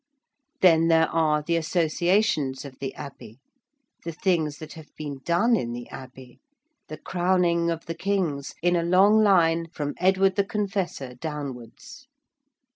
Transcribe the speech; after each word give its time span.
Then 0.61 0.87
there 0.87 1.07
are 1.11 1.43
the 1.43 1.55
associations 1.57 2.65
of 2.65 2.79
the 2.79 2.91
Abbey; 2.95 3.37
the 4.03 4.11
things 4.11 4.57
that 4.57 4.73
have 4.73 4.89
been 4.97 5.19
done 5.23 5.55
in 5.55 5.73
the 5.73 5.87
Abbey: 5.89 6.39
the 6.87 6.97
crowning 6.97 7.69
of 7.69 7.85
the 7.85 7.93
Kings, 7.93 8.55
in 8.63 8.75
a 8.75 8.81
long 8.81 9.21
line 9.23 9.67
from 9.67 9.93
Edward 9.99 10.37
the 10.37 10.43
Confessor 10.43 11.13
downwards. 11.13 12.07